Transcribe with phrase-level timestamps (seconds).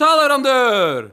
[0.00, 1.10] Totalleverandør!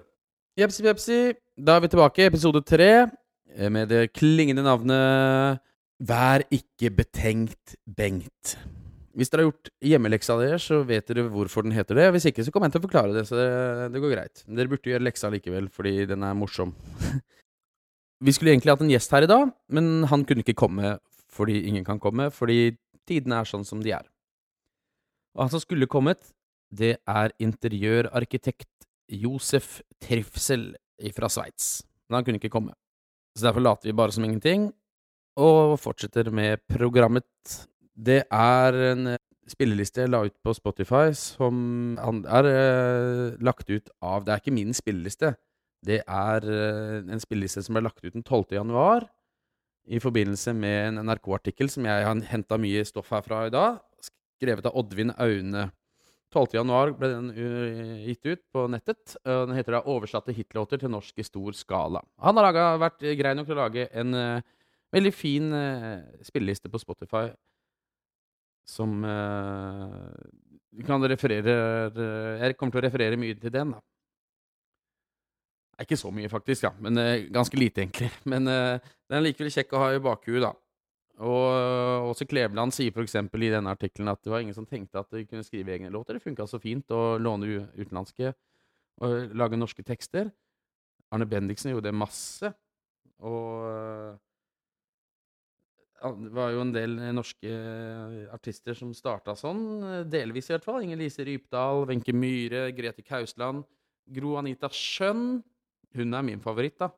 [0.56, 1.16] Jepsi jepsi.
[1.60, 3.12] da er vi tilbake, i episode tre,
[3.52, 5.60] eh, med det klingende navnet
[6.00, 8.56] Vær ikke betenkt Bengt.
[9.12, 12.06] Hvis dere har gjort hjemmeleksa deres, så vet dere hvorfor den heter det.
[12.16, 14.46] Hvis ikke, så kommer jeg til å forklare det, så det, det går greit.
[14.48, 16.72] Dere burde gjøre leksa likevel, fordi den er morsom.
[18.24, 20.96] vi skulle egentlig hatt en gjest her i dag, men han kunne ikke komme
[21.28, 24.08] fordi ingen kan komme, fordi tidene er sånn som de er.
[25.36, 26.24] Og han som skulle kommet,
[26.74, 30.74] det er interiørarkitekt Josef Trivsel
[31.16, 31.86] fra Sveits.
[32.08, 32.76] Men han kunne ikke komme.
[33.38, 34.72] Så derfor later vi bare som ingenting,
[35.38, 37.28] og fortsetter med programmet.
[37.94, 39.18] Det er en
[39.48, 44.56] spilleliste jeg la ut på Spotify, som er uh, lagt ut av Det er ikke
[44.58, 45.36] min spilleliste.
[45.86, 48.58] Det er uh, en spilleliste som ble lagt ut den 12.
[48.58, 49.08] januar
[49.88, 54.68] i forbindelse med en NRK-artikkel som jeg har henta mye stoff herfra i dag, skrevet
[54.68, 55.70] av Oddvin Aune.
[56.34, 56.58] 12.
[56.60, 59.16] januar ble den uh, gitt ut på nettet.
[59.24, 62.04] Uh, den heter da 'Oversatte hitlåter til norsk i stor skala'.
[62.20, 64.42] Han har laget, vært grei nok til å lage en uh,
[64.92, 65.52] veldig fin
[66.24, 67.28] spilleliste på Spotify
[68.68, 69.04] som
[70.88, 71.54] kan referere
[72.40, 73.80] Jeg kommer til å referere mye til den, da.
[75.84, 76.72] Ikke så mye, faktisk, ja.
[76.80, 77.00] Men
[77.32, 78.10] ganske lite, egentlig.
[78.32, 80.54] Men den er likevel kjekk å ha i bakhuet, da.
[81.18, 83.16] Og også Kleveland sier f.eks.
[83.18, 86.14] i denne artikkelen at det var ingen som tenkte at de kunne skrive egne låter.
[86.18, 88.36] Det funka så fint å låne utenlandske
[89.02, 90.30] og lage norske tekster.
[91.14, 92.52] Arne Bendiksen gjorde det masse.
[93.26, 94.20] Og
[95.98, 97.50] det var jo en del norske
[98.36, 100.84] artister som starta sånn, delvis i hvert fall.
[100.86, 103.66] Inger Lise Rypdal, Wenche Myhre, Grete Kausland.
[104.14, 105.40] Gro Anita Schjønn.
[105.98, 106.92] Hun er min favoritt, da.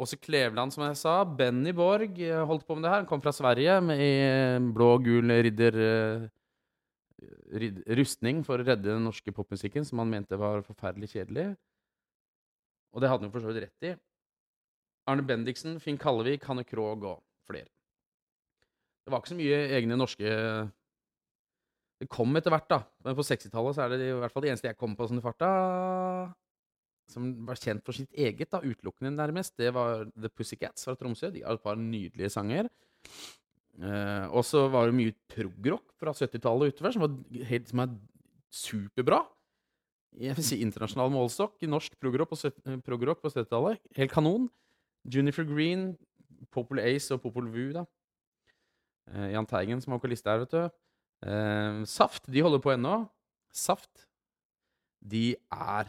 [0.00, 1.14] Åse Kleveland, som jeg sa.
[1.24, 3.02] Benny Borg eh, holdt på med det her.
[3.02, 5.80] Han kom fra Sverige med i eh, blå og gul ridder,
[7.60, 11.50] rid, rustning for å redde den norske popmusikken, som han mente var forferdelig kjedelig.
[12.94, 13.94] Og det hadde han jo for så vidt rett i.
[15.10, 17.70] Arne Bendiksen, Finn Kallevik, Hanne Krogh og flere.
[19.04, 20.34] Det var ikke så mye egne norske
[22.00, 22.78] Det kom etter hvert, da.
[23.04, 25.24] Men på 60-tallet er det i hvert fall det eneste jeg kom på sånn i
[25.24, 25.50] farta
[27.10, 31.32] som var kjent for sitt eget, da, utelukkende nærmest, det var The Pussycats fra Tromsø.
[31.34, 32.70] De har et par nydelige sanger.
[33.80, 37.94] Uh, og så var det mye progrock fra 70-tallet utover, som, var helt, som er
[38.52, 39.22] superbra.
[40.20, 41.60] Jeg vil si internasjonal målestokk.
[41.70, 42.32] Norsk progrock
[42.84, 43.80] prog på 70-tallet.
[43.96, 44.48] Helt kanon.
[45.08, 45.94] Junifer Green,
[46.52, 47.86] Popul Ace og Popul Vu, da.
[49.10, 50.82] Uh, Jahn Teigen som er vokalist der, vet du.
[51.24, 53.04] Uh, Saft, de holder på ennå.
[53.54, 54.06] Saft,
[55.00, 55.88] de er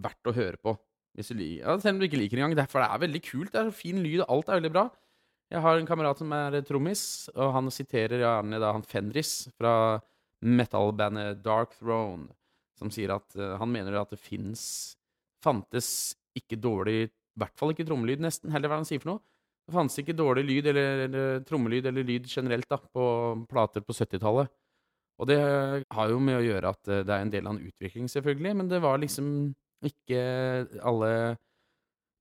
[0.00, 0.74] verdt å høre på.
[1.14, 2.70] Hvis du ja, selv om du ikke liker det engang.
[2.70, 3.52] For det er veldig kult.
[3.52, 4.88] Det er så fin lyd, og alt er veldig bra.
[5.52, 9.74] Jeg har en kamerat som er trommis, og han siterer gjerne da han Fenris fra
[10.44, 12.26] metal-bandet Dark Throne,
[12.78, 14.64] som sier at uh, han mener at det fins
[15.44, 18.52] Fantes ikke dårlig I hvert fall ikke trommelyd, nesten.
[18.54, 19.22] Heller hva han sier for noe.
[19.64, 23.04] Det fantes ikke dårlig lyd eller, eller trommelyd eller lyd generelt da, på
[23.48, 24.50] plater på 70-tallet.
[25.20, 27.62] Og det har jo med å gjøre at eh, det er en del av en
[27.68, 29.28] utvikling, selvfølgelig, men det var liksom
[29.88, 30.20] ikke
[30.84, 31.10] alle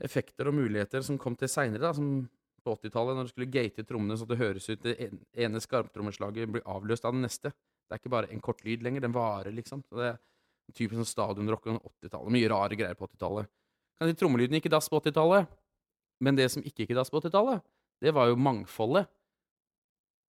[0.04, 2.26] effekter og muligheter som kom til seinere, som
[2.64, 6.64] på 80-tallet, når du skulle gate trommene så det høres ut Det ene skarptrommeslaget blir
[6.70, 7.52] avløst av det neste.
[7.52, 9.84] Det er ikke bare en kort lyd lenger, den varer, liksom.
[9.90, 10.22] Så det er
[10.72, 12.34] typisk sånn stadionrock på 80-tallet.
[12.38, 13.52] Mye rare greier på 80-tallet.
[14.00, 15.52] Kanskje Trommelyden gikk i dass på 80-tallet,
[16.24, 17.64] men det som ikke gikk i dass på 80-tallet,
[18.04, 19.12] det var jo mangfoldet.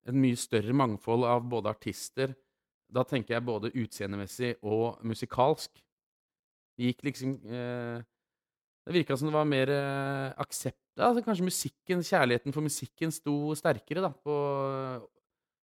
[0.05, 2.35] Et mye større mangfold av både artister
[2.93, 5.71] Da tenker jeg både utseendemessig og musikalsk.
[6.75, 8.03] Det gikk liksom eh,
[8.85, 13.55] Det virka som det var mer eh, aksept altså Kanskje musikken, kjærligheten for musikken sto
[13.59, 14.35] sterkere, da, på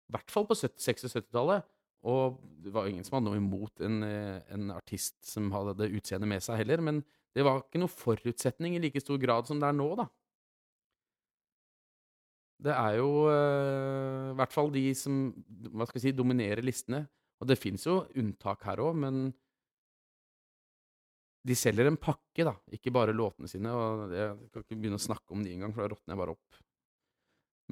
[0.07, 1.67] I hvert fall på 76- og 70-tallet.
[2.07, 5.91] Og det var ingen som hadde noe imot en, eh, en artist som hadde det
[5.99, 7.01] utseendet med seg heller, men
[7.35, 10.07] det var ikke noe forutsetning i like stor grad som det er nå, da.
[12.67, 15.27] Det er jo uh, i hvert fall de som
[15.75, 17.03] hva skal jeg si, dominerer listene.
[17.43, 19.27] Og det fins jo unntak her òg, men
[21.47, 23.71] de selger en pakke, da, ikke bare låtene sine.
[23.71, 26.35] og Jeg kan ikke begynne å snakke om de engang, for da råtner jeg bare
[26.35, 26.63] opp.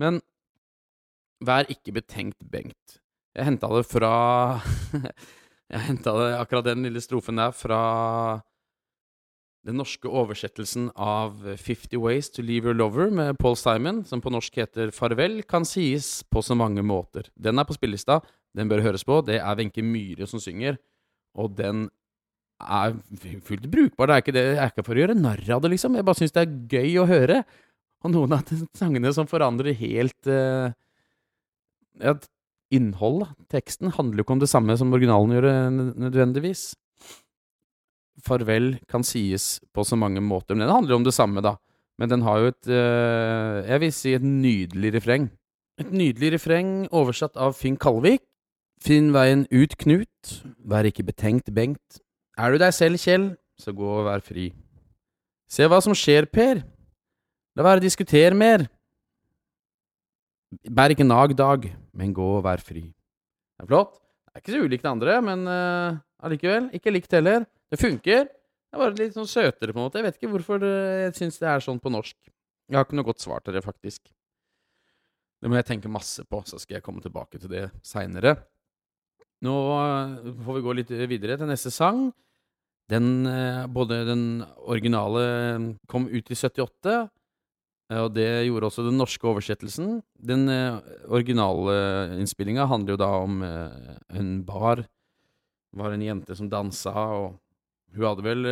[0.01, 0.21] Men
[1.45, 3.01] vær ikke betenkt, Bengt.
[3.35, 4.13] Jeg henta det fra
[5.73, 7.81] Jeg henta akkurat den lille strofen der fra
[9.65, 14.31] den norske oversettelsen av Fifty Ways to Leave Your Lover med Paul Simon, som på
[14.31, 17.31] norsk heter Farvel, kan sies på så mange måter.
[17.35, 18.21] Den er på spillelista,
[18.55, 19.23] den bør høres på.
[19.25, 20.77] Det er Wenche Myhre som synger,
[21.35, 21.89] og den
[22.63, 22.95] er
[23.45, 24.09] fullt brukbar.
[24.09, 25.97] Det er ikke, det, er ikke for å gjøre narr av det, liksom.
[25.99, 27.43] Jeg bare syns det er gøy å høre.
[28.05, 30.71] Og noen av sangene som forandrer helt uh,
[32.03, 32.17] ja,
[32.75, 35.47] Innholdet, teksten, handler jo ikke om det samme som originalen gjør,
[36.01, 36.73] nødvendigvis.
[38.25, 40.57] farvel kan sies på så mange måter.
[40.57, 41.57] Men den handler om det samme, da.
[42.01, 45.29] Men den har jo et uh, Jeg vil si et nydelig refreng.
[45.79, 48.25] Et nydelig refreng oversatt av Finn Kalvik.
[48.83, 50.35] Finn veien ut, Knut.
[50.67, 52.04] Vær ikke betenkt, Bengt.
[52.35, 53.29] Er du deg selv, Kjell,
[53.61, 54.49] så gå og vær fri.
[55.47, 56.65] Se hva som skjer, Per.
[57.55, 58.65] La være diskutere mer.
[60.67, 62.89] Bær ikke nag, Dag, men gå og vær fri.
[63.55, 64.01] Det er flott.
[64.27, 66.67] Det er ikke så ulikt det andre, men uh, allikevel.
[66.75, 67.47] Ikke likt heller.
[67.71, 68.27] Det funker.
[68.27, 70.01] Det er bare litt sånn søtere, på en måte.
[70.01, 70.73] Jeg vet ikke hvorfor det,
[71.05, 72.19] jeg syns det er sånn på norsk.
[72.67, 74.03] Jeg har ikke noe godt svar til det, faktisk.
[75.39, 78.35] Det må jeg tenke masse på, så skal jeg komme tilbake til det seinere.
[79.47, 82.09] Nå uh, får vi gå litt videre til neste sang.
[82.93, 84.25] Den, uh, både den
[84.69, 85.25] originale
[85.91, 86.97] kom ut i 78,
[87.95, 89.99] og det gjorde også den norske oversettelsen.
[90.17, 90.49] Den
[91.13, 91.75] originale
[92.17, 94.81] innspillinga handler jo da om en bar.
[94.81, 97.37] Det var en jente som dansa, og
[97.93, 98.49] hun hadde vel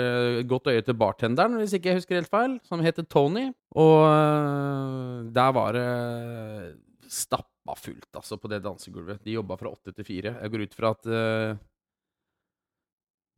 [0.47, 3.49] godt øye til bartenderen, hvis ikke jeg husker helt feil, som heter Tony.
[3.73, 5.89] Og der var det
[7.09, 9.25] stappa fullt, altså, på det dansegulvet.
[9.25, 10.37] De jobba fra åtte til fire.
[10.39, 11.13] Jeg går ut fra at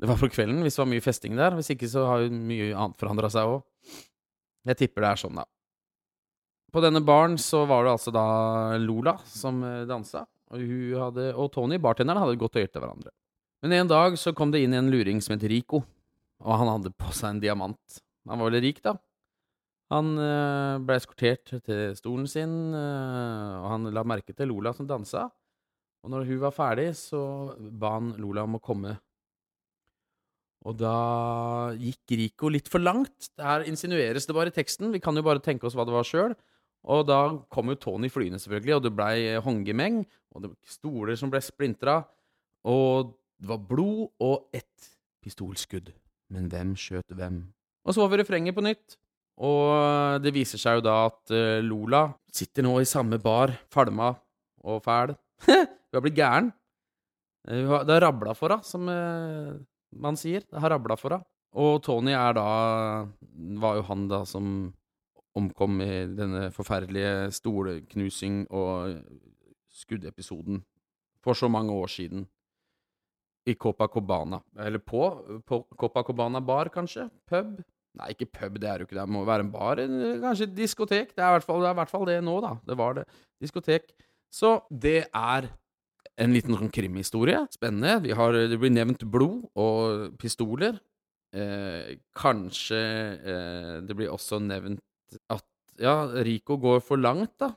[0.01, 1.55] det var for kvelden, hvis det var mye festing der.
[1.59, 3.63] Hvis ikke så har jo mye annet forandra seg òg.
[4.69, 5.45] Jeg tipper det er sånn, da.
[6.75, 8.25] På denne baren så var det altså da
[8.83, 10.63] Lola som dansa, og,
[10.99, 13.13] hadde, og Tony, bartenderen, hadde godt øye til hverandre.
[13.63, 15.85] Men en dag så kom det inn en luring som het Rico,
[16.43, 18.01] og han hadde på seg en diamant.
[18.27, 18.97] Han var veldig rik, da.
[19.93, 24.89] Han øh, ble eskortert til stolen sin, øh, og han la merke til Lola som
[24.89, 25.29] dansa.
[26.05, 27.23] Og når hun var ferdig, så
[27.57, 28.97] ba han Lola om å komme.
[30.65, 30.97] Og da
[31.77, 33.29] gikk Rico litt for langt.
[33.41, 34.93] Her insinueres det bare i teksten.
[34.95, 36.33] Vi kan jo bare tenke oss hva det var sjøl.
[36.85, 37.19] Og da
[37.53, 40.03] kom jo Tony flyende, selvfølgelig, og det blei håndgemeng.
[40.33, 42.01] Og det var stoler som ble splintra.
[42.69, 44.91] Og det var blod og ett
[45.25, 45.93] pistolskudd.
[46.33, 47.43] Men hvem skjøt hvem?
[47.85, 48.97] Og så var vi refrenget på nytt.
[49.45, 54.13] Og det viser seg jo da at uh, Lola sitter nå i samme bar, falma
[54.65, 55.17] og fæl.
[55.49, 56.53] hun har blitt gæren.
[57.49, 59.59] Uh, det har rabla for henne, som uh,
[59.95, 60.45] man sier.
[60.51, 61.29] Det har rabla for henne.
[61.55, 62.45] Og Tony er da
[63.63, 64.73] Var jo han da som
[65.39, 69.01] omkom i denne forferdelige stolknusing- og
[69.75, 70.61] skuddepisoden
[71.23, 72.27] for så mange år siden
[73.47, 74.41] i Copacabana.
[74.59, 75.03] Eller på,
[75.47, 77.09] på Copacabana bar, kanskje?
[77.27, 77.59] Pub?
[77.95, 79.03] Nei, ikke pub, det er jo ikke det.
[79.03, 79.83] Det må være en bar.
[80.23, 81.13] Kanskje diskotek.
[81.15, 82.55] Det er i hvert fall det nå, da.
[82.67, 83.05] Det var det.
[83.43, 83.93] Diskotek.
[84.35, 85.51] Så det er
[86.21, 87.41] en liten sånn krimhistorie.
[87.55, 87.99] Spennende.
[88.05, 90.79] Vi har, det blir nevnt blod og pistoler.
[91.35, 92.81] Eh, kanskje
[93.19, 95.47] eh, det blir også nevnt at
[95.83, 97.51] ja, Rico går for langt, da.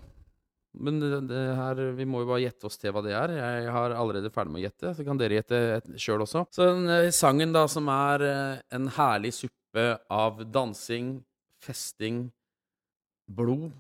[0.77, 3.33] Men det, det her, vi må jo bare gjette oss til hva det er.
[3.37, 5.59] Jeg har allerede ferdig med å gjette, så kan dere gjette
[6.01, 6.45] sjøl også.
[6.53, 11.17] Så den eh, sangen, da, som er eh, en herlig suppe av dansing,
[11.63, 12.27] festing,
[13.27, 13.71] blod,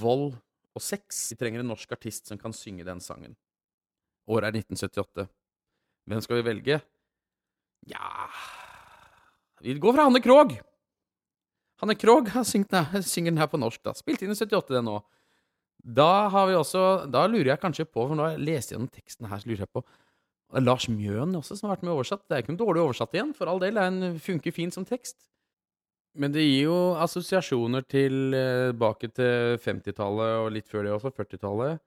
[0.00, 0.34] vold
[0.76, 1.28] og sex.
[1.32, 3.34] Vi trenger en norsk artist som kan synge den sangen.
[4.30, 5.28] Året er 1978.
[6.10, 6.80] Hvem skal vi velge?
[7.88, 8.28] Ja
[9.64, 10.58] Vi går for Hanne Krogh.
[11.80, 13.94] Hanne Krogh synger den her på norsk, da.
[13.96, 15.00] Spilte inn i 78, det nå.
[15.80, 18.90] Da har vi også Da lurer jeg kanskje på, for nå har jeg lest gjennom
[18.92, 19.84] teksten her, så lurer jeg på
[20.60, 22.24] Lars Mjøen også, som har vært med oversatt.
[22.26, 23.78] Det er ikke noe dårlig oversatt igjen, for all del.
[23.78, 25.20] Den funker fint som tekst.
[26.18, 31.78] Men det gir jo assosiasjoner tilbake til 50-tallet og litt før det også, 40-tallet.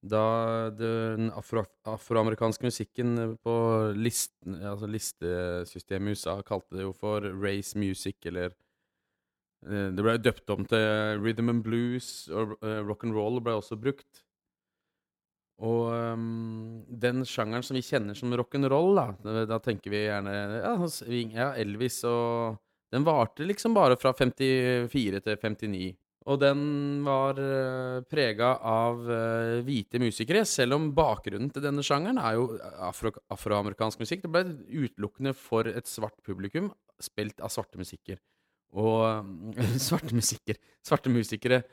[0.00, 3.54] Da den afro, afroamerikanske musikken på
[3.96, 8.54] list, altså listesystemet i USA kalte det jo for race music, eller
[9.66, 13.58] Eh, det ble døpt om til rhythm and blues, og uh, rock and roll ble
[13.58, 14.24] også brukt.
[15.60, 20.06] Og um, den sjangeren som vi kjenner som rock and roll, da, da tenker vi
[20.06, 20.72] gjerne ja,
[21.36, 22.56] ja, Elvis og
[22.90, 25.90] Den varte liksom bare fra 54 til 59.
[26.30, 26.60] Og den
[27.02, 32.44] var uh, prega av uh, hvite musikere, selv om bakgrunnen til denne sjangeren er jo
[32.86, 34.22] afro afroamerikansk musikk.
[34.22, 36.70] Det ble utelukkende for et svart publikum,
[37.02, 38.20] spilt av svarte musikker
[38.78, 39.26] og
[39.88, 41.64] svarte musikker, svarte musikere.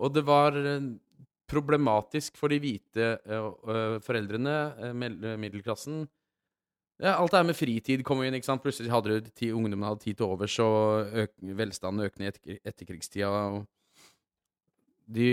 [0.00, 0.88] Og det var eh,
[1.50, 3.10] problematisk for de hvite
[4.06, 4.54] foreldrene,
[4.94, 6.04] middelklassen.
[7.00, 8.34] Ja, alt det her med fritid kom inn.
[8.34, 8.62] ikke sant?
[8.62, 13.30] Plutselig hadde ti, ungdommen hadde tid til overs, og øk, velstanden økte i etter, etterkrigstida.
[13.30, 13.66] og
[15.10, 15.28] de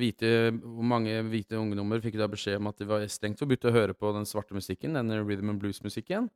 [0.00, 0.30] hvite,
[0.62, 4.12] Mange hvite ungdommer fikk da beskjed om at det var strengt forbudt å høre på
[4.16, 6.28] den svarte musikken, denne rhythm and blues-musikken.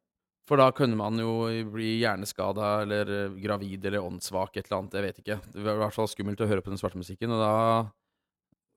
[0.46, 4.94] For da kunne man jo bli hjerneskada eller eh, gravid eller åndssvak, et eller annet.
[4.94, 5.38] Jeg vet ikke.
[5.52, 7.54] Det var i hvert fall skummelt å høre på den svarte musikken, og da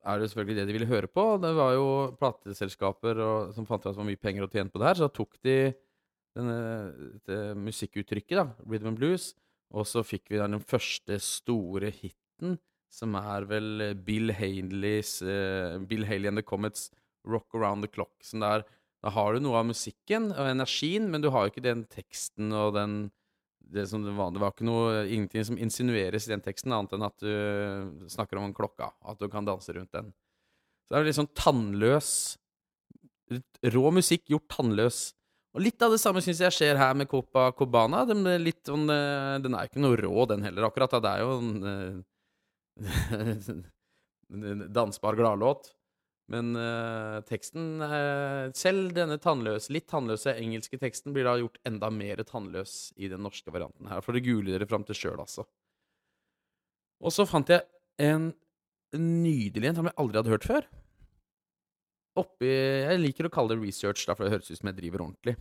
[0.09, 1.25] er det selvfølgelig det de ville høre på.
[1.43, 1.85] Det var jo
[2.17, 4.97] plateselskaper og, som fant ut at det var mye penger å tjene på det her,
[4.97, 5.57] så da tok de
[6.39, 6.57] denne,
[7.19, 9.29] dette musikkuttrykket, da, rhythm and blues.
[9.69, 12.57] Og så fikk vi da den første store hiten,
[12.89, 13.69] som er vel
[14.05, 16.89] Bill Haleys uh, Bill Haley and the Comets'
[17.27, 18.17] 'Rock Around the Clock'.
[18.25, 18.65] Som der,
[19.03, 22.53] da har du noe av musikken og energien, men du har jo ikke den teksten
[22.55, 22.99] og den
[23.69, 26.95] det, som det, var, det var ikke noe, ingenting som insinueres i den teksten, annet
[26.95, 28.89] enn at du snakker om klokka.
[29.05, 30.09] At du kan danse rundt den.
[30.87, 32.11] Så det er litt sånn tannløs
[33.29, 34.99] Rå musikk gjort tannløs.
[35.53, 38.03] Og litt av det samme syns jeg skjer her med Copa Cobana.
[38.09, 40.95] Den, litt, sånn, den er ikke noe rå, den heller, akkurat.
[40.97, 41.99] Det er jo en, en
[44.79, 45.73] dansbar gladlåt.
[46.29, 51.89] Men uh, teksten uh, Selv denne tannløse, litt tannløse engelske teksten blir da gjort enda
[51.89, 54.03] mer tannløs i den norske varianten her.
[54.05, 55.47] For det google dere fram til sjøl, altså.
[57.01, 57.65] Og så fant jeg
[58.05, 58.29] en
[58.93, 60.69] nydelig en som jeg aldri hadde hørt før
[62.19, 65.05] oppi Jeg liker å kalle det research, da, for det høres ut som jeg driver
[65.05, 65.35] ordentlig.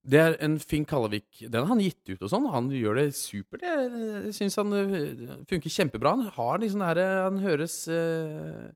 [0.00, 2.46] Det er en Finn Kallevik Den har han gitt ut og sånn.
[2.52, 3.64] Han gjør det supert.
[3.64, 6.14] Jeg, syns han uh, funker kjempebra.
[6.16, 8.70] Han har liksom det herre Han høres eh,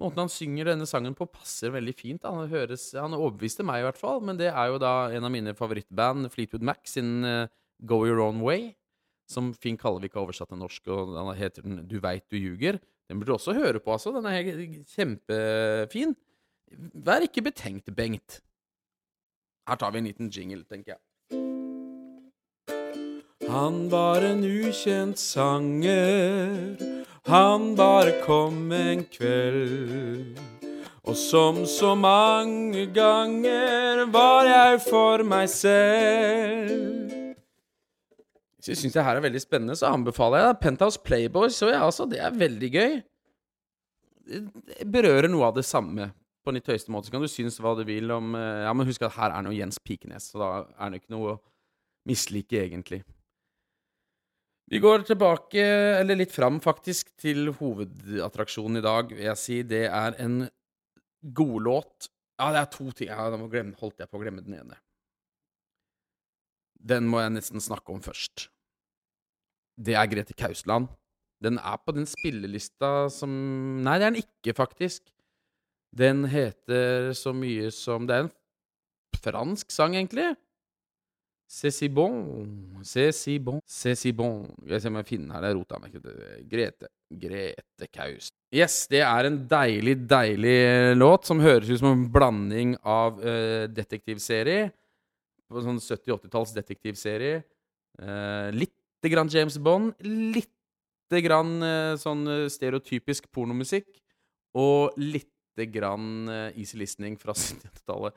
[0.00, 2.24] Måten han synger denne sangen på, passer veldig fint.
[2.28, 4.20] Han, høres, han overbeviste meg, i hvert fall.
[4.28, 7.48] Men det er jo da en av mine favorittband, Fleetwood Mac, sin eh,
[7.80, 8.74] Go Your Own Way.
[9.28, 12.76] Som Finn Kallevik har oversatt til norsk, og den heter den Du veit du ljuger.
[13.08, 14.12] Den burde du også høre på, altså.
[14.14, 16.12] Den er kjempefin.
[17.06, 18.40] Vær ikke betenkt, Bengt.
[19.66, 21.00] Her tar vi en liten jingle, tenker jeg.
[23.50, 26.76] Han var en ukjent sanger,
[27.26, 30.38] han bare kom en kveld.
[31.06, 37.10] Og som så mange ganger var jeg for meg selv.
[38.58, 41.58] Hvis du syns det her er veldig spennende, så anbefaler jeg Penthouse Playboys.
[41.58, 42.96] Så ja, altså, det er veldig gøy.
[44.26, 46.10] Det berører noe av det samme
[46.46, 47.08] på litt høyeste måte.
[47.08, 49.44] Så kan du synes hva du vil om eh, Ja, men husk at her er
[49.44, 50.48] nå Jens Pikenes, så da
[50.78, 51.38] er det ikke noe å
[52.06, 53.02] mislike, egentlig.
[54.70, 55.62] Vi går tilbake,
[56.00, 59.60] eller litt fram, faktisk, til hovedattraksjonen i dag, vil jeg si.
[59.66, 60.40] Det er en
[61.36, 62.10] godlåt.
[62.38, 63.10] Ja, det er to ting.
[63.10, 64.78] Ja, da holdt jeg på å glemme den ene.
[66.86, 68.48] Den må jeg nesten snakke om først
[69.76, 70.88] det er Grete Kausland.
[71.44, 73.30] Den er på den spillelista som
[73.84, 75.04] Nei, det er den ikke, faktisk.
[75.94, 78.34] Den heter så mye som Det er en
[79.22, 80.34] fransk sang, egentlig.
[81.48, 82.44] C'est si bon,
[82.82, 85.94] c'est si bon, c'est si bon Jeg ser om jeg finner her, jeg rota meg
[86.50, 86.88] Grete.
[87.06, 88.32] Grete Kaus.
[88.50, 93.68] Yes, det er en deilig, deilig låt som høres ut som en blanding av uh,
[93.70, 94.72] detektivserie.
[95.46, 97.44] Sånn 70-80-talls detektivserie.
[98.02, 103.86] Uh, lite grann James Bond, lite grann uh, sånn stereotypisk pornomusikk,
[104.58, 105.35] og lite
[105.72, 108.16] grann eh, easy listening fra 70-tallet.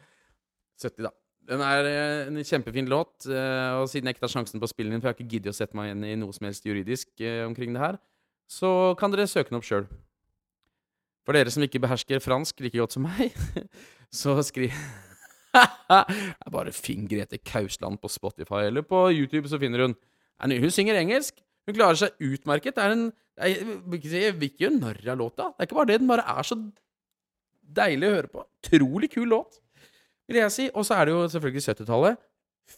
[0.79, 1.13] 70, da.
[1.50, 1.88] Den er
[2.27, 5.15] en kjempefin låt, og siden jeg ikke tar sjansen på å spille den, for jeg
[5.15, 7.98] har ikke giddet å sette meg igjen i noe som helst juridisk omkring det her,
[8.46, 9.88] så kan dere søke den opp sjøl.
[11.25, 13.34] For dere som ikke behersker fransk like godt som meg,
[14.22, 14.75] så skriv
[16.53, 19.98] Bare finn Grete Kausland på Spotify, eller på YouTube, så finner hun
[20.39, 21.41] hun synger engelsk.
[21.67, 22.77] Hun klarer seg utmerket.
[22.77, 25.50] Det er en jeg vil ikke gjøre narr av låta.
[25.53, 26.00] Det er ikke bare det.
[26.01, 26.58] Den bare er så
[27.78, 28.44] deilig å høre på.
[28.64, 29.60] Utrolig kul låt,
[30.30, 30.68] vil jeg si.
[30.74, 32.22] Og så er det jo selvfølgelig 70-tallet.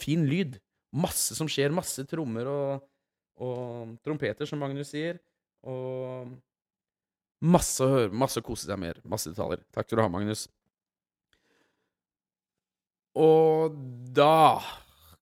[0.01, 0.59] Fin lyd.
[1.01, 1.73] Masse som skjer.
[1.75, 2.87] Masse trommer og,
[3.41, 5.19] og trompeter, som Magnus sier.
[5.67, 6.31] Og
[7.41, 9.01] masse å høre, masse å kose seg med.
[9.07, 9.63] Masse detaljer.
[9.73, 10.47] Takk skal du ha, Magnus.
[13.19, 13.75] Og
[14.15, 14.61] da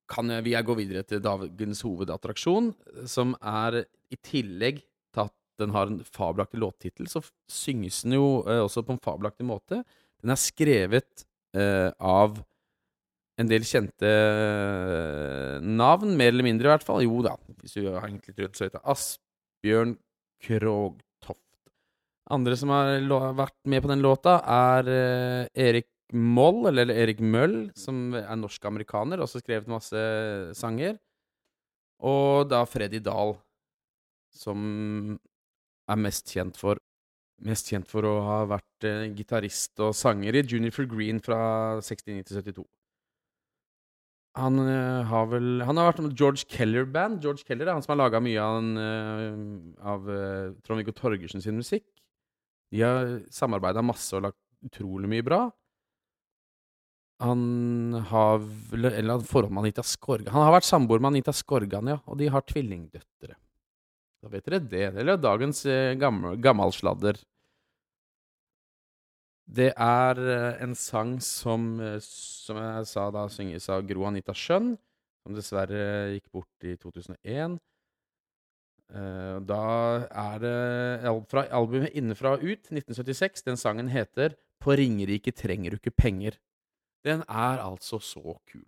[0.09, 2.71] kan vi gå videre til dagens hovedattraksjon,
[3.09, 4.81] som er i tillegg
[5.13, 9.03] til at den har en fabelaktig låttittel, så synges den jo eh, også på en
[9.03, 9.83] fabelaktig måte.
[10.23, 11.25] Den er skrevet
[11.55, 12.39] eh, av
[13.39, 17.03] en del kjente eh, navn, mer eller mindre i hvert fall.
[17.05, 19.95] Jo da, hvis du har egentlig trodd så heter Asbjørn
[20.43, 21.45] Krogtoft.
[22.29, 22.99] Andre som har
[23.37, 29.21] vært med på den låta, er eh, Erik Moll, eller Erik Møll, som er norsk-amerikaner,
[29.21, 29.99] også skrevet masse
[30.57, 30.97] sanger.
[31.99, 33.35] Og da Freddy Dahl,
[34.33, 35.19] som
[35.89, 36.79] er mest kjent for
[37.39, 42.25] Mest kjent for å ha vært eh, gitarist og sanger i Junifer Green fra 69
[42.27, 42.65] til 72.
[44.39, 47.21] Han eh, har vel Han har vært med George Keller Band.
[47.23, 51.43] George Keller er han som har laga mye av, den, uh, av uh, Trond-Viggo Torgersen
[51.43, 51.87] sin musikk.
[52.69, 55.41] De har samarbeida masse og lagt utrolig mye bra.
[57.23, 58.43] Han har
[58.75, 62.29] Eller forhold med Anita Skorgan Han har vært samboer med Anita Skorgan, ja, og de
[62.31, 63.35] har tvillingdøtre.
[64.19, 64.87] Da vet dere det.
[64.99, 67.19] Eller dagens eh, gammel, gammelsladder.
[69.49, 74.35] Det er eh, en sang som, eh, som jeg sa da, synges av Gro Anita
[74.35, 74.75] Schjønn,
[75.23, 77.57] som dessverre gikk bort i 2001.
[78.89, 79.63] Eh, da
[80.09, 83.45] er det fra albumet Innenfra og ut, 1976.
[83.47, 86.37] Den sangen heter På Ringerike trenger du ikke penger.
[87.05, 88.65] Den er altså så kul.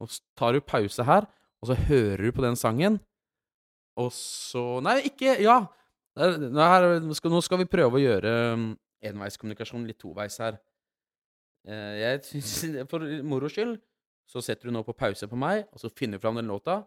[0.00, 1.28] Nå tar du pause her,
[1.62, 3.00] og så hører du på den sangen,
[3.98, 5.60] og så Nei, ikke Ja!
[6.18, 8.70] Er- her, skal, nå skal vi prøve å gjøre um,
[9.06, 10.56] enveiskommunikasjon litt toveis her.
[11.68, 12.54] Eh, jeg synes,
[12.90, 13.76] For moro skyld
[14.28, 16.82] så setter du nå på pause på meg, og så finner du fram den låta.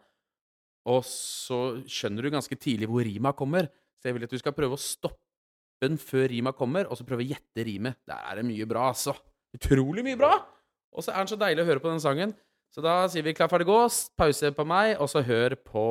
[0.91, 3.69] Og så skjønner du ganske tidlig hvor rima kommer.
[4.01, 5.17] Så jeg vil at du skal prøve å stoppe
[5.81, 7.97] den før rima kommer, og så prøve å gjette rimet.
[8.09, 9.15] Der er det mye bra, altså.
[9.57, 10.35] Utrolig mye bra!
[10.91, 12.35] Og så er den så deilig å høre på den sangen.
[12.71, 13.79] Så da sier vi klar, ferdig, gå.
[14.19, 15.85] Pause på meg, og så hør på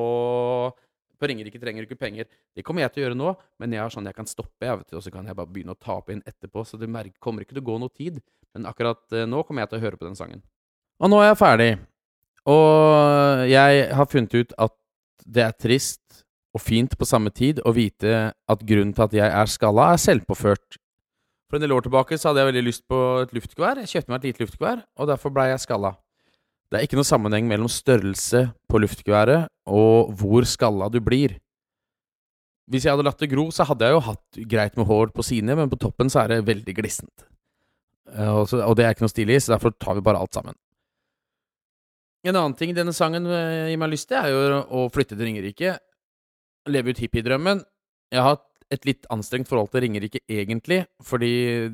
[1.21, 2.29] På Ringerike trenger du ikke penger.
[2.57, 4.81] Det kommer jeg til å gjøre nå, men jeg har sånn jeg kan stoppe, jeg,
[4.81, 6.65] vet du, og så kan jeg bare begynne å tape inn etterpå.
[6.65, 6.89] Så det
[7.21, 8.23] kommer ikke til å gå noe tid.
[8.57, 10.43] Men akkurat eh, nå kommer jeg til å høre på den sangen.
[11.01, 11.71] Og nå er jeg ferdig.
[12.51, 14.77] Og jeg har funnet ut at
[15.29, 16.25] det er trist
[16.57, 20.03] og fint på samme tid å vite at grunnen til at jeg er skalla, er
[20.03, 20.81] selvpåført.
[21.51, 23.83] For en del år tilbake så hadde jeg veldig lyst på et luftgevær.
[23.83, 25.95] Jeg kjøpte meg et lite luftgevær, og derfor blei jeg skalla.
[26.71, 31.35] Det er ikke noe sammenheng mellom størrelse på luftgeværet og hvor skalla du blir.
[32.71, 35.25] Hvis jeg hadde latt det gro, så hadde jeg jo hatt greit med hår på
[35.27, 37.25] sidene, men på toppen så er det veldig glissent.
[38.15, 40.55] Eh, Og, det er ikke noe stilig, så derfor tar vi bare alt sammen.
[42.23, 45.27] En annen ting denne sangen eh, gir meg lyst til, er jo å flytte til
[45.27, 45.75] Ringerike.
[46.71, 47.65] Leve ut hippiedrømmen.
[48.15, 51.33] Jeg har hatt et litt anstrengt forhold til Ringerike egentlig, fordi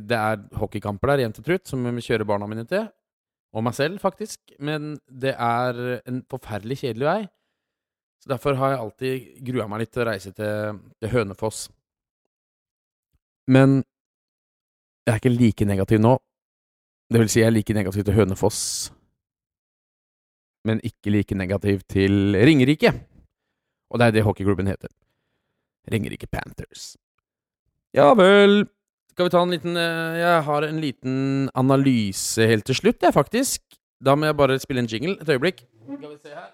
[0.08, 2.88] det er hockeykamper der, jevnt og som vi kjører barna mine til.
[3.56, 4.40] Og meg selv, faktisk.
[4.60, 7.22] Men det er en forferdelig kjedelig vei.
[8.20, 11.66] Så derfor har jeg alltid grua meg litt til å reise til, til Hønefoss.
[13.46, 13.80] Men
[15.06, 16.16] jeg er ikke like negativ nå.
[17.06, 18.60] Det vil si, jeg er like negativ til Hønefoss,
[20.66, 22.90] men ikke like negativ til Ringerike.
[23.90, 24.90] Og det er det hockeyklubben heter.
[25.92, 26.96] Ringerike Panthers.
[27.94, 28.64] Ja vel.
[29.16, 31.14] Skal vi ta en liten eh, Jeg har en liten
[31.56, 33.62] analyse helt til slutt, jeg, faktisk.
[34.04, 35.14] Da må jeg bare spille en jingle.
[35.22, 35.62] Et øyeblikk.
[35.86, 36.50] Skal vi se her.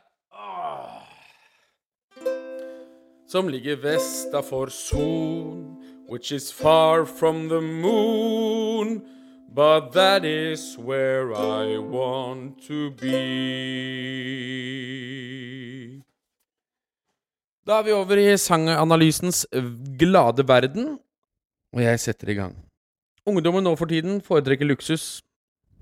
[3.27, 5.75] Som ligger vestafor Son,
[6.07, 9.03] which is far from the moon.
[9.51, 13.18] But that is where I want to be.
[17.66, 19.46] Da er vi over i sanganalysens
[19.98, 20.98] glade verden,
[21.72, 22.56] og jeg setter i gang.
[23.28, 25.22] Ungdommen nå for tiden foretrekker luksus,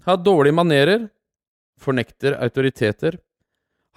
[0.07, 1.09] har dårlige manerer,
[1.81, 3.18] fornekter autoriteter,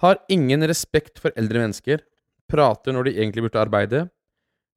[0.00, 2.02] har ingen respekt for eldre mennesker,
[2.50, 4.02] prater når de egentlig burde arbeide,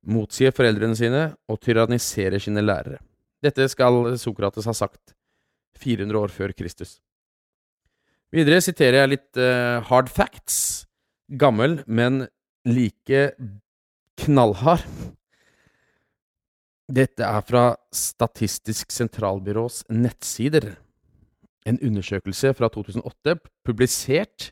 [0.08, 3.02] motsier foreldrene sine og tyranniserer sine lærere.
[3.44, 5.14] Dette skal Sokrates ha sagt
[5.78, 6.98] 400 år før Kristus.
[8.34, 10.86] Videre siterer jeg litt uh, hard facts.
[11.28, 12.26] Gammel, men
[12.68, 13.32] like
[14.20, 14.84] knallhard.
[16.88, 20.78] Dette er fra Statistisk sentralbyrås nettsider.
[21.68, 23.34] En undersøkelse fra 2008,
[23.68, 24.52] publisert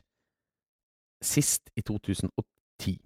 [1.24, 2.98] sist i 2010.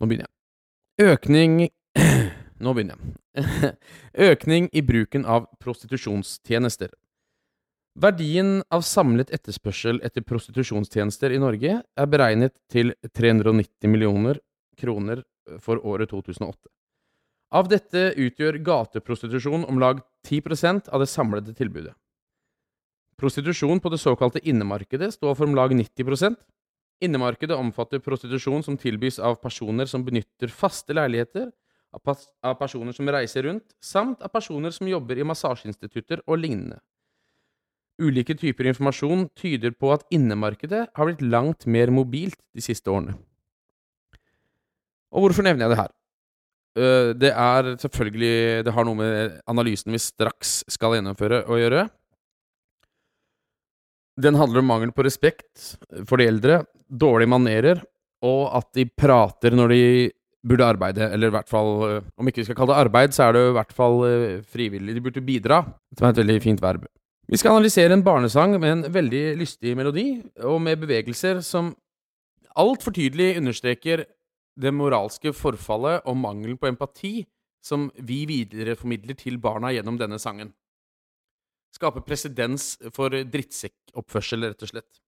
[0.00, 1.14] Nå begynner jeg.
[1.14, 1.54] Økning
[2.64, 3.72] Nå begynner jeg.
[4.30, 6.92] Økning i bruken av prostitusjonstjenester.
[8.00, 14.42] Verdien av samlet etterspørsel etter prostitusjonstjenester i Norge er beregnet til 390 millioner
[14.76, 15.24] kroner
[15.64, 16.68] for året 2008.
[17.50, 21.96] Av dette utgjør gateprostitusjon om lag 10% av det samlede tilbudet.
[23.18, 26.38] Prostitusjon på det såkalte innemarkedet står for om lag 90%
[27.00, 31.48] Innemarkedet omfatter prostitusjon som tilbys av personer som benytter faste leiligheter,
[31.96, 36.76] av, personer som reiser rundt, samt av personer som jobber i massasjeinstitutter og lignende.
[38.00, 43.16] Ulike typer informasjon tyder på at innemarkedet har blitt langt mer mobilt de siste årene.
[45.10, 45.92] Og hvorfor nevner jeg det her?
[46.78, 51.88] Øh, Det er selvfølgelig Det har noe med analysen vi straks skal gjennomføre å gjøre.
[54.20, 57.82] Den handler om mangel på respekt for de eldre, dårlige manerer,
[58.22, 59.84] og at de prater når de
[60.46, 63.28] burde arbeide, eller i hvert fall øh, Om ikke vi skal kalle det arbeid, så
[63.28, 64.94] er det i hvert fall øh, frivillig.
[64.94, 65.64] De burde bidra,
[65.96, 66.86] som er et veldig fint verb.
[67.28, 71.74] Vi skal analysere en barnesang med en veldig lystig melodi, og med bevegelser som
[72.58, 74.04] altfor tydelig understreker
[74.58, 77.14] det moralske forfallet og mangelen på empati
[77.64, 80.52] som vi videreformidler til barna gjennom denne sangen.
[81.76, 85.00] Skape presedens for drittsekkoppførsel, rett og slett.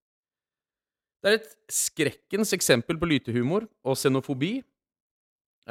[1.23, 4.57] Det er et skrekkens eksempel på lytehumor og xenofobi,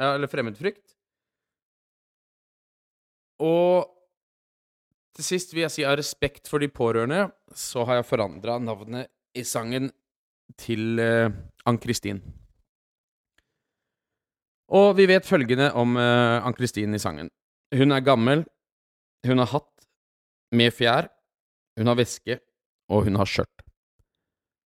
[0.00, 0.94] eller fremmedfrykt.
[3.42, 3.88] Og
[5.16, 9.10] til sist vil jeg si av respekt for de pårørende, så har jeg forandra navnet
[9.36, 9.90] i sangen
[10.60, 11.28] til uh,
[11.68, 12.22] Ann-Kristin.
[14.72, 17.28] Og vi vet følgende om uh, Ann-Kristin i sangen.
[17.76, 18.44] Hun er gammel,
[19.26, 19.86] hun har hatt
[20.52, 21.08] med fjær,
[21.78, 22.38] hun har væske,
[22.88, 23.64] og hun har skjørt.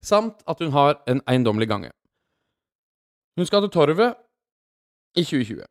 [0.02, 1.90] Samt at hun har en eiendommelig gange.
[3.38, 4.18] Hun skal til Torvet
[5.16, 5.62] i 2020.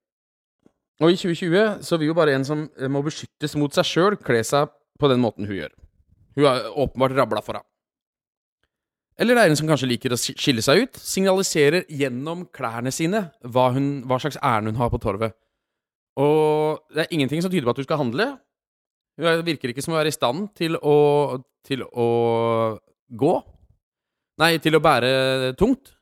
[1.01, 4.17] Og i 2020 så vil jo bare en som eh, må beskyttes mot seg sjøl,
[4.21, 5.73] kle seg på den måten hun gjør.
[6.37, 7.70] Hun har åpenbart rabla for henne.
[9.19, 13.25] Eller det er en som kanskje liker å skille seg ut, signaliserer gjennom klærne sine
[13.43, 15.35] hva, hun, hva slags ærend hun har på torvet.
[16.19, 18.27] Og det er ingenting som tyder på at hun skal handle.
[19.19, 20.97] Hun virker ikke som å være i stand til å,
[21.67, 22.07] til å
[23.11, 23.33] gå.
[24.41, 25.93] Nei, til å bære tungt.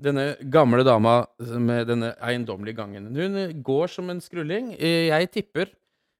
[0.00, 1.18] Denne gamle dama
[1.60, 3.10] med denne eiendommelige gangen.
[3.12, 4.72] Hun går som en skrulling.
[4.80, 5.68] Jeg tipper,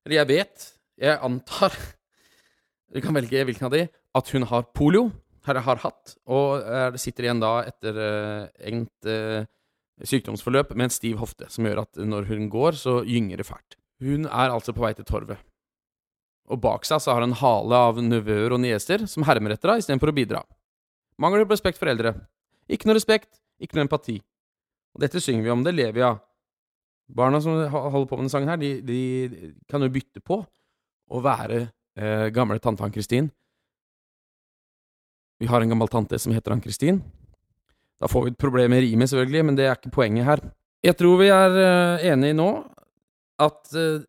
[0.04, 0.68] eller jeg vet,
[1.00, 1.74] jeg antar
[2.90, 3.84] Du kan velge hvilken av de.
[4.18, 5.08] At hun har polio.
[5.46, 6.16] Her har hatt.
[6.28, 9.44] Og er, sitter igjen da etter uh, engt uh,
[10.04, 13.78] sykdomsforløp med en stiv hofte, som gjør at når hun går, så gynger det fælt.
[14.00, 15.40] Hun er altså på vei til torvet.
[16.50, 19.70] Og bak seg så har hun en hale av nevøer og niester som hermer etter
[19.70, 20.40] henne istedenfor å bidra.
[21.20, 22.14] Mangler på respekt for eldre.
[22.70, 24.16] Ikke noe respekt, ikke noe empati.
[24.96, 26.22] Og dette synger vi om, det lever vi av.
[27.10, 30.40] Barna som holder på med denne sangen her, de, de kan jo bytte på
[31.10, 31.64] å være
[31.98, 33.30] eh, gamle tante Ann-Kristin.
[35.40, 37.00] Vi har en gammel tante som heter Ann-Kristin.
[38.00, 40.42] Da får vi et problem med rimet, selvfølgelig, men det er ikke poenget her.
[40.84, 42.48] Jeg tror vi er uh, enige nå
[43.40, 44.04] at uh,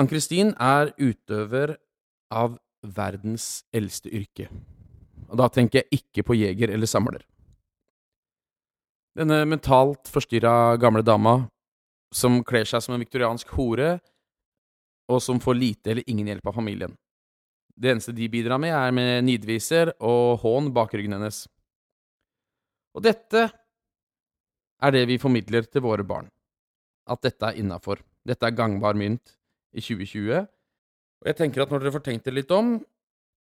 [0.00, 1.74] Ann-Kristin er utøver
[2.32, 4.48] av verdens eldste yrke.
[5.28, 7.24] Og da tenker jeg ikke på jeger eller samler.
[9.16, 11.42] Denne mentalt forstyrra gamle dama
[12.14, 13.98] som kler seg som en viktoriansk hore,
[15.10, 16.96] og som får lite eller ingen hjelp av familien.
[17.80, 21.46] Det eneste de bidrar med, er med nidviser og hån bak ryggen hennes.
[22.92, 23.46] Og dette
[24.80, 26.28] er det vi formidler til våre barn.
[27.10, 28.02] At dette er innafor.
[28.26, 29.32] Dette er gangbar mynt
[29.72, 30.44] i 2020.
[31.20, 32.76] Og jeg tenker at når dere får tenkt det litt om,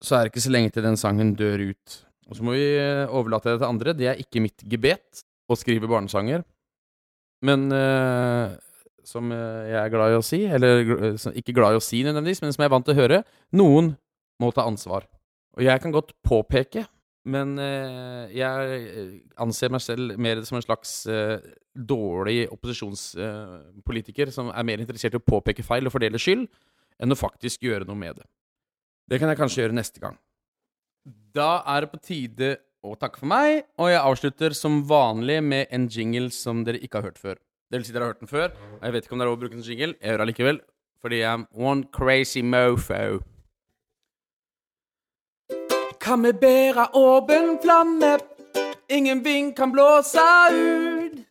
[0.04, 1.98] så er det ikke så lenge til den sangen dør ut.
[2.28, 3.96] Og så må vi eh, overlate det til andre.
[3.96, 6.44] Det er ikke mitt gebet å skrive barnesanger.
[7.46, 8.56] Men eh,
[9.06, 10.82] som jeg er glad i å si, eller
[11.38, 13.22] ikke glad i å si nødvendigvis, men som jeg er vant til å høre,
[13.56, 13.94] noen
[14.42, 15.08] må ta ansvar.
[15.56, 16.84] Og jeg kan godt påpeke
[17.26, 21.42] men eh, jeg anser meg selv mer som en slags eh,
[21.74, 26.46] dårlig opposisjonspolitiker som er mer interessert i å påpeke feil og fordele skyld,
[27.02, 28.30] enn å faktisk gjøre noe med det.
[29.10, 30.20] Det kan jeg kanskje gjøre neste gang.
[31.36, 32.54] Da er det på tide
[32.86, 37.02] å takke for meg, og jeg avslutter som vanlig med en jingle som dere ikke
[37.02, 37.42] har hørt før.
[37.74, 39.32] Det vil si dere har hørt den før, og jeg vet ikke om det er
[39.32, 39.96] lov å bruke en jingle.
[39.98, 40.62] Jeg gjør det likevel,
[41.02, 43.18] fordi jeg er one crazy mofo.
[46.06, 48.18] Kan vi bære åpen flamme?
[48.90, 50.20] Ingen vind kan blåse
[50.52, 51.26] ut.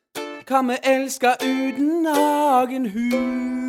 [0.47, 3.64] Kan vi elske uten nagen hud?